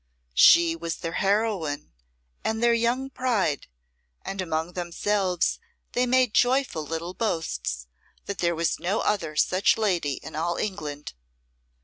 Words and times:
She 0.33 0.75
was 0.75 0.95
their 0.95 1.11
heroine 1.11 1.93
and 2.43 2.63
their 2.63 2.73
young 2.73 3.11
pride, 3.11 3.67
and 4.25 4.41
among 4.41 4.73
themselves 4.73 5.59
they 5.91 6.07
made 6.07 6.33
joyful 6.33 6.83
little 6.83 7.13
boasts 7.13 7.85
that 8.25 8.39
there 8.39 8.55
was 8.55 8.79
no 8.79 9.01
other 9.01 9.35
such 9.35 9.77
lady 9.77 10.13
in 10.13 10.35
all 10.35 10.55
England. 10.57 11.13